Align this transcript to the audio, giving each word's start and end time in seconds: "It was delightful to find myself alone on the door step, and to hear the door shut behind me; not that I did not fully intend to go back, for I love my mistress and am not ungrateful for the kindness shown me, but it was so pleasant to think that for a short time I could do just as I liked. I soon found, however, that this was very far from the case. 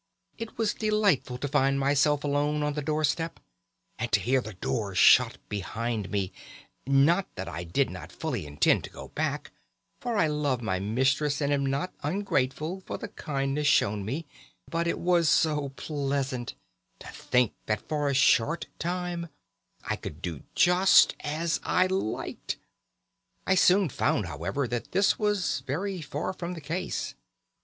"It 0.39 0.57
was 0.57 0.73
delightful 0.73 1.37
to 1.37 1.47
find 1.47 1.79
myself 1.79 2.23
alone 2.23 2.63
on 2.63 2.73
the 2.73 2.81
door 2.81 3.03
step, 3.03 3.39
and 3.99 4.11
to 4.11 4.19
hear 4.19 4.41
the 4.41 4.55
door 4.55 4.95
shut 4.95 5.37
behind 5.47 6.09
me; 6.09 6.31
not 6.87 7.27
that 7.35 7.47
I 7.47 7.63
did 7.63 7.91
not 7.91 8.11
fully 8.11 8.47
intend 8.47 8.83
to 8.85 8.89
go 8.89 9.09
back, 9.09 9.51
for 9.99 10.17
I 10.17 10.25
love 10.25 10.63
my 10.63 10.79
mistress 10.79 11.39
and 11.39 11.53
am 11.53 11.63
not 11.63 11.93
ungrateful 12.01 12.81
for 12.87 12.97
the 12.97 13.09
kindness 13.09 13.67
shown 13.67 14.03
me, 14.03 14.25
but 14.67 14.87
it 14.87 14.97
was 14.97 15.29
so 15.29 15.69
pleasant 15.69 16.55
to 16.97 17.07
think 17.09 17.53
that 17.67 17.87
for 17.87 18.07
a 18.09 18.15
short 18.15 18.65
time 18.79 19.29
I 19.83 19.97
could 19.97 20.23
do 20.23 20.41
just 20.55 21.15
as 21.19 21.59
I 21.61 21.85
liked. 21.85 22.57
I 23.45 23.53
soon 23.53 23.87
found, 23.87 24.25
however, 24.25 24.67
that 24.67 24.93
this 24.93 25.19
was 25.19 25.61
very 25.67 26.01
far 26.01 26.33
from 26.33 26.55
the 26.55 26.59
case. 26.61 27.13